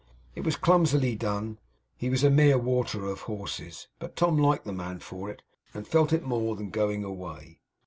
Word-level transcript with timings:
It 0.33 0.43
was 0.43 0.55
clumsily 0.55 1.13
done; 1.15 1.59
he 1.95 2.09
was 2.09 2.23
a 2.23 2.31
mere 2.31 2.57
waterer 2.57 3.07
of 3.11 3.21
horses; 3.21 3.87
but 3.99 4.15
Tom 4.15 4.35
liked 4.35 4.65
the 4.65 4.73
man 4.73 4.97
for 4.97 5.29
it, 5.29 5.43
and 5.75 5.87
felt 5.87 6.11
it 6.11 6.23
more 6.23 6.55
than 6.55 6.71
going 6.71 7.03
away. 7.03 7.61